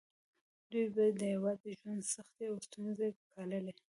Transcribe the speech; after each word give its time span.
دوی 0.71 0.87
به 0.95 1.05
د 1.21 1.21
یوازې 1.35 1.71
ژوند 1.79 2.01
سختې 2.13 2.43
او 2.51 2.55
ستونزې 2.65 3.07
ګاللې. 3.33 3.73